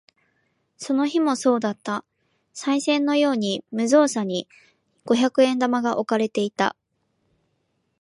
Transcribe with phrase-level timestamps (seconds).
[0.77, 2.03] その日もそうだった。
[2.55, 4.47] 賽銭のように無造作に
[5.05, 6.75] 五百円玉が置かれていた。